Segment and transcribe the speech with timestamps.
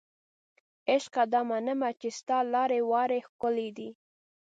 [0.91, 3.89] عشقه دا منمه چې ستا لارې واړې ښکلې دي